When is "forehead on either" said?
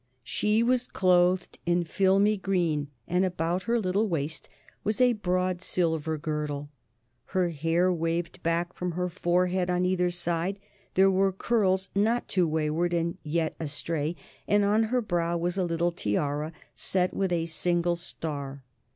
9.09-10.09